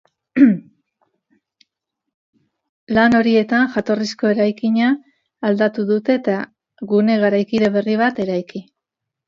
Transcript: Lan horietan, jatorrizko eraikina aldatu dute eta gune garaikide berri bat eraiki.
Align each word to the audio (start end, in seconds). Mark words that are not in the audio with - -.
Lan 2.99 3.17
horietan, 3.19 3.67
jatorrizko 3.77 4.33
eraikina 4.37 4.89
aldatu 5.51 5.87
dute 5.93 6.19
eta 6.23 6.41
gune 6.97 7.21
garaikide 7.29 7.73
berri 7.81 8.03
bat 8.05 8.27
eraiki. 8.29 8.67